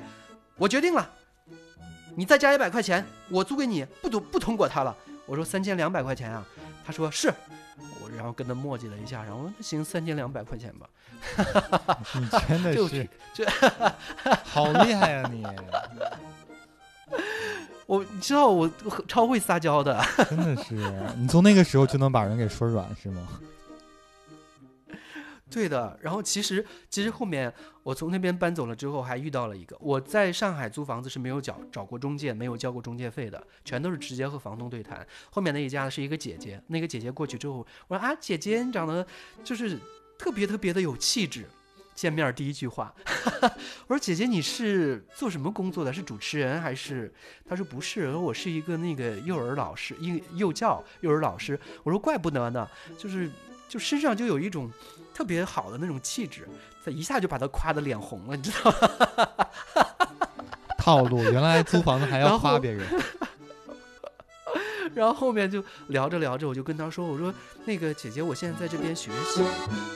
[0.57, 1.09] 我决定了，
[2.15, 4.95] 你再加一百块钱，我租给你，不通不通过他了。
[5.25, 6.45] 我说三千两百块钱啊，
[6.85, 7.33] 他说是，
[8.01, 10.87] 我然后跟他磨叽了一下，然后我说那行三千两百块钱吧。
[12.15, 13.45] 你真的是 这
[14.43, 15.45] 好厉害呀、你！
[17.85, 20.75] 我你知道我我超会撒娇的，真的是，
[21.17, 23.27] 你从那个时候就能把人给说软是吗？
[25.53, 25.97] 对的。
[26.01, 35.05] 然后其实其实后面我从那边搬走了之后，还遇到了一个我在上海租房子是没有找找过中介，没有交过中介费的，全都是直接和房东对谈。
[35.29, 39.05] 后面那一家是一个姐姐，那个姐姐过去之后，我说啊姐姐你长得
[39.43, 39.77] 就是
[40.17, 41.45] 特别特别的有气质。
[41.95, 42.91] 见面第一句话，
[43.85, 45.93] 我说姐姐你是做什么工作的？
[45.93, 47.13] 是主持人还是？
[47.47, 51.59] 她说不是，我是一个那个幼儿老师，幼幼教幼儿老师。
[51.83, 53.29] 我说怪不得呢，就是
[53.69, 54.71] 就身上就有一种
[55.13, 56.47] 特别好的那种气质，
[56.83, 59.47] 他一下就把他夸得脸红了，你知道吗？
[60.79, 62.85] 套路，原来租房子还要夸别人。
[64.93, 67.33] 然后后面就聊着聊着，我就跟他说，我说
[67.65, 69.41] 那个姐姐，我现在在这边学习，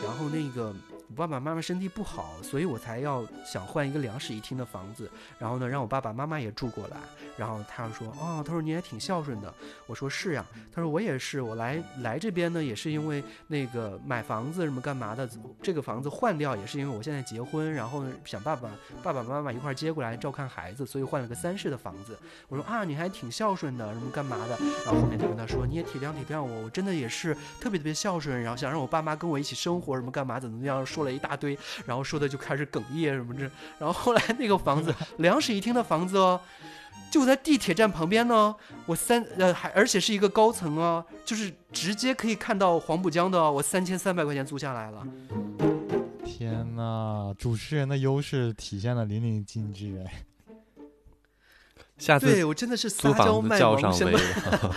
[0.03, 0.73] 然后那个。
[1.09, 5.09] 我爸爸妈妈身体不好，所以我才要想换一个两室一厅的房子。
[5.39, 6.97] 然后呢，让我爸爸妈妈也住过来。
[7.37, 9.53] 然后他说：“哦，他说你也挺孝顺的。”
[9.87, 15.29] 我说：“是呀。”他说：“我也是，我来来这边呢，也是因为那个买房子什么干嘛的，
[15.61, 18.69] 这个房子换掉也是因为我现在结婚，然后想爸爸
[19.01, 22.17] 爸爸妈妈一块接过来照看孩子，所以换了个三室的房子。”
[22.49, 31.55] 我说：“啊，你还挺孝顺的，什么干嘛的？”然后后面就跟他说：“你也体谅体谅我，我真的也是特别特别孝顺，然后想让我爸妈跟我一起生活，什么干嘛怎么怎么样，说了一大堆，
[31.85, 33.41] 然后说的就开始哽咽什么这，
[33.77, 36.41] 然后后来那个房子两室一厅的房子哦。
[37.11, 38.53] 就在地铁站旁边呢，
[38.85, 45.07] 我三呃还而且是一个高层哦，就是直接可以看到黄浦江的哦，我三千三百块钱租下来了。
[46.25, 50.25] 天呐，主持人的优势体现的淋漓尽致哎！
[51.97, 54.75] 下次对我真的是租撒娇卖萌，叫上威什么了。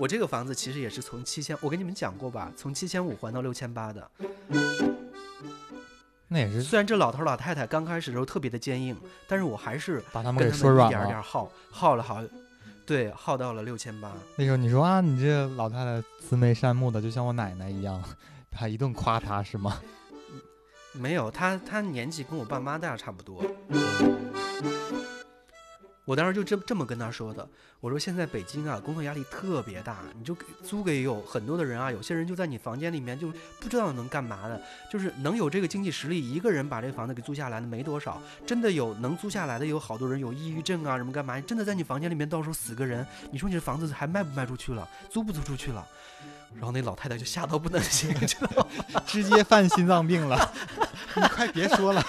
[0.00, 4.10] 我这个房子其实也是从七千，我跟你们讲过吧，从七千五还到六千八的。
[6.26, 8.96] 那也是虽然这老头老太太刚开始的时候特别的坚硬，
[9.28, 11.22] 但是我还是把他们给说软了一点点了。
[11.22, 12.24] 耗耗了好，
[12.86, 14.10] 对，耗到了六千八。
[14.36, 18.02] 那时候你说啊，你这老太太慈眉善目的，就像我奶奶一样，
[18.50, 19.78] 还一顿夸她是吗？
[20.92, 23.44] 没有，她她年纪跟我爸妈大差不多。
[26.10, 45.86] 我当时就这这么跟他说的，我说现在北京啊，工作压力特别大，你就租给有很多的人啊，有些人就在你房间里面就不知道能干嘛的，就是能有这个经济实力，一个人把这房子给租下来的没多少，真的有能租下来的有好多人有抑郁症啊什么干嘛，真的在你房间里面到时候死个人，你说你这房子还卖不卖出去了，租不租出去了？
[46.56, 49.00] 然后那老太太就吓到不能行，知道吗？
[49.06, 50.52] 直接犯心脏病了。
[51.14, 52.04] 你快别说了，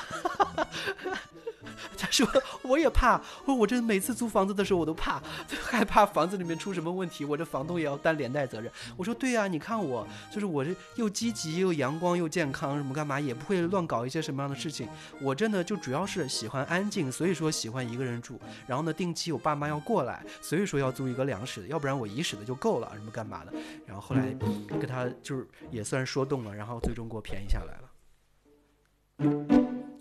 [2.02, 2.28] 他说
[2.64, 5.22] 我也怕，我这每次租房子的时候我都怕，
[5.62, 8.72] 害怕房子里面出什么问题，我这房东也要担连带责任。
[8.98, 14.90] 我说对呀、你看我就是我这又积极又阳光又健康，什么干嘛也不会乱搞一些什么样的事情。
[15.22, 18.40] 我真的就主要是喜欢安静，所以说喜欢一个人住。
[18.66, 23.54] 然后呢，定期我爸妈要过来，所以说要租一个两室的，要不然我一室的就够了，什么干嘛的。
[23.86, 24.34] 然后后来
[24.68, 27.92] 跟他就是也算说动了，然后最终给我便宜下来了。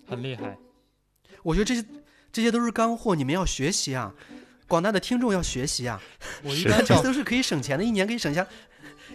[0.09, 0.57] 很厉害。
[1.43, 1.85] 我觉得这些
[2.33, 4.15] 这些都是干货，你们要学习啊，
[4.69, 6.01] 广大的听众要学习啊。
[6.45, 8.47] 我一般找这都是可以省钱的，一年可以省下，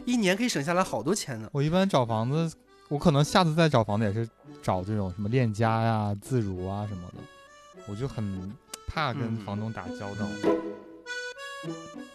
[0.06, 1.50] 一年可以省下来好多钱呢。
[1.52, 2.56] 我一般找房子，
[2.90, 4.28] 我可能下次再找房子也是
[4.62, 7.16] 找这种什么链家呀、自如啊什么的，
[7.88, 8.54] 我就很
[8.88, 10.28] 怕跟嗯房东打交道。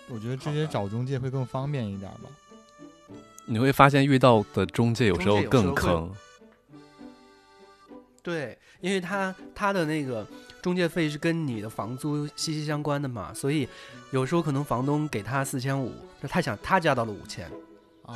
[0.09, 2.29] 我觉得直接找中介会更方便一点吧。
[3.47, 6.13] 你会发现遇到的中介有时候更坑，
[8.23, 10.27] 对，因为他他的那个
[10.63, 13.69] 中介费是跟你的房租息息相关的嘛，所以
[14.11, 17.47] 有时候可能房东给他四千五，那他想他加到了五千，
[18.05, 18.15] 啊，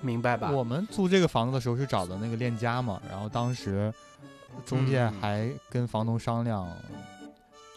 [0.00, 0.50] 明白吧？
[0.50, 3.92] 我们租这个房子的时候是找的那个链家嘛，然后当时
[4.64, 6.66] 中介嗯还跟房东商量，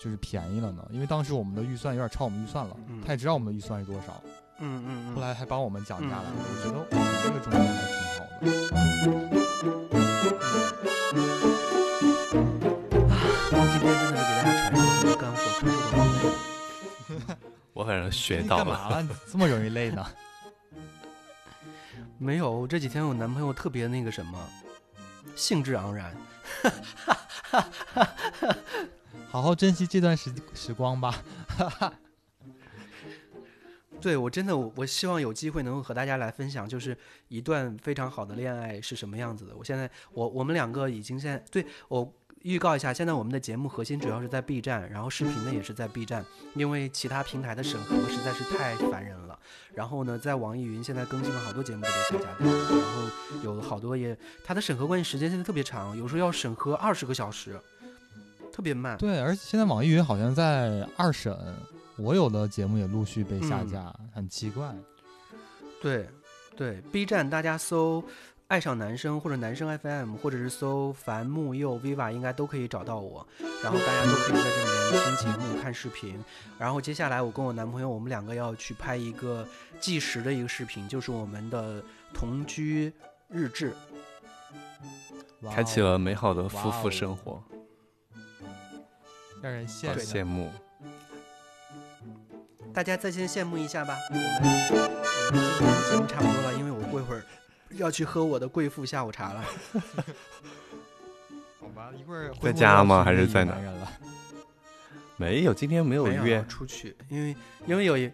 [0.01, 4.21] 就是便宜了呢，因为当时我们的预算有点超我们预算了，嗯他也知道我们的预算是多少，
[4.59, 6.29] 嗯嗯嗯，后来还帮我们讲价来着。
[6.29, 9.42] 嗯我觉得我们这个中介还挺好的。
[9.63, 9.71] 今
[13.79, 16.29] 天真的是给大家传授很多干货，传授很多内容。
[17.71, 18.89] 我反正学到了。
[18.89, 20.05] 干嘛这么容易累呢？
[22.17, 24.37] 没有，我这几天我男朋友特别那个什么，
[25.33, 26.13] 兴致盎然。
[29.31, 31.23] 好好珍惜这段时时光吧。
[34.03, 36.95] 对我真的我我希望有机会能够和大家来分享，就是
[37.29, 39.55] 一段非常好的恋爱是什么样子的。
[39.55, 46.25] 我现在我我们两个已经现在对我预告一下，现在我们的节目核心主要是在 B 站，然后视频呢也是在 B 站，
[46.55, 49.39] 因为其他平台的审核实在是太烦人了。
[49.73, 57.57] 然后呢，在网易云现在更新了好多节目都被下架掉了，然后有好多也它的审核关键时间现在特别长，有时候要审核二十个小时，
[58.51, 58.97] 特别慢。
[58.97, 61.33] 对，而且现在网易云好像在二审，
[61.97, 64.73] 我有的节目也陆续被下嗯架，很奇怪。
[65.81, 66.09] 对，
[66.55, 68.03] 对，B 站大家搜
[68.47, 73.25] “爱上男生”或者“男生 FM”，或者是搜“樊木佑 viva”，应该都可以找到我。
[73.61, 76.23] 然后大家都可以在这里面听节目、看视频。
[76.57, 79.47] 然后接下来我跟我男朋友，我们两个要去拍一个
[79.79, 81.83] 计时的一个视频，就是我们的
[82.13, 82.91] 同居
[83.29, 83.73] 日志。
[85.51, 87.43] 开启哦了美好的夫妇生活，
[89.41, 89.99] 让人羡慕。
[89.99, 90.51] 羡慕。
[92.73, 93.95] 大家再先羡慕一下吧。
[94.09, 97.23] 我们我们今天节目差不多了，因为我过一会儿
[97.71, 99.43] 要去喝我的贵妇下午茶了。
[101.61, 103.55] 好吧，一会儿在家吗还是在哪？
[105.17, 106.43] 没有，今天没有没有约。
[106.49, 107.35] 出去，因为
[107.67, 108.11] 因为有一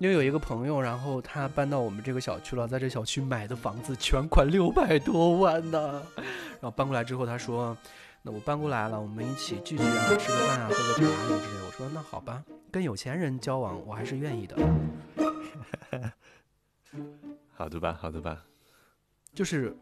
[0.00, 6.02] 因为有一个朋友，然后他搬到我们这个小区了，在这小区买的房子全款六百多万呢。
[6.16, 7.76] 然后搬过来之后，他说
[8.22, 14.56] ：“那我搬过来了，我们一起聚聚啊，吃个饭啊，喝个茶什么之类的。”我说：“那好吧，跟有钱人交往，我还是愿意的。
[17.56, 18.44] 好的吧，好的吧。
[19.32, 19.74] 就是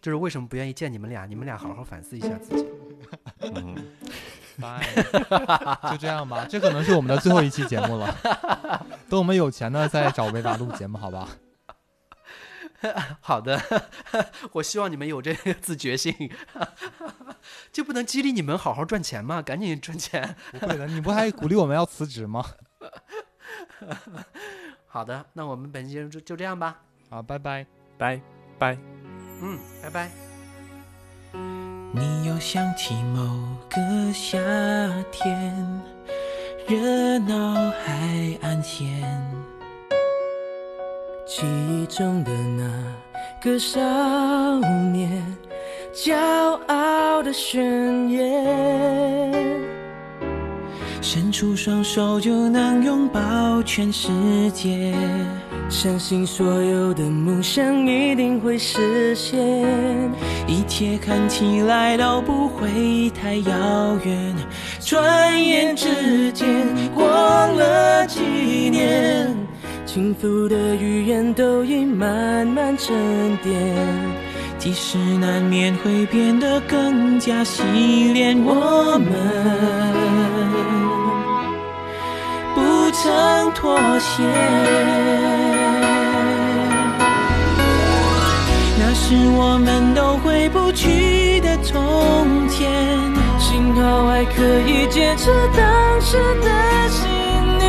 [0.00, 1.26] 就是为什么不愿意见你们俩？
[1.26, 2.68] 你们俩好好反思一下自己。
[3.40, 3.76] 嗯，
[4.60, 4.84] 拜，
[5.90, 8.16] 就这样吧，这可能是我们的最后一期节目了。
[9.08, 11.28] 等我们有钱呢，再找维达录节目，好吧？
[13.20, 13.60] 好的，
[14.52, 16.14] 我希望你们有这个自觉性，
[17.72, 19.42] 就不能激励你们好好赚钱吗？
[19.42, 20.36] 赶紧赚钱。
[20.52, 22.44] 不会的，你不还鼓励我们要辞职吗？
[24.86, 26.80] 好的，那我们本期节目就就这样吧。
[27.10, 27.66] 好，拜拜。
[27.96, 28.20] 拜
[28.58, 28.78] 拜。
[29.40, 30.10] 嗯，拜拜。
[31.92, 34.38] 你又想起某个夏
[35.10, 35.82] 天，
[36.68, 39.02] 热闹海岸线，
[41.40, 42.68] 记忆中的那
[43.40, 43.78] 个少
[44.90, 45.24] 年，
[45.94, 46.16] 骄
[46.66, 49.32] 傲的宣言，
[51.00, 54.10] 伸出双手就能拥抱全世
[54.50, 54.92] 界。
[55.68, 59.38] 相信所有的梦想一定会实现，
[60.48, 64.34] 一切看起来都不会太遥远。
[64.80, 66.48] 转眼之间
[66.92, 68.18] 过了几
[68.70, 69.36] 年，
[69.98, 73.52] 幸福的语言都已慢慢沉淀，
[74.56, 77.64] 即使难免会变得更加洗
[78.12, 79.10] 练，我们
[82.54, 82.60] 不
[82.92, 84.22] 曾妥协。
[88.78, 92.70] 那是我们都回不去的从前，
[93.40, 97.08] 幸好还可以坚持当时的信
[97.58, 97.68] 念。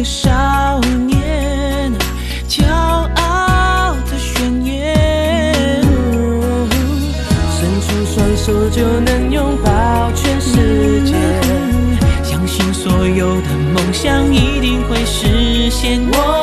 [0.00, 1.92] 个少年，
[2.48, 5.82] 骄傲的宣言，
[7.52, 11.12] 伸出双手就能拥抱全世界，
[12.22, 16.00] 相信所有的梦想一定会实现。
[16.10, 16.39] 我